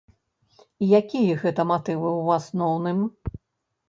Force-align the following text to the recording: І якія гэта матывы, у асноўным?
І 0.85 0.87
якія 0.99 1.35
гэта 1.43 1.65
матывы, 1.71 2.13
у 2.21 2.25
асноўным? 2.37 2.99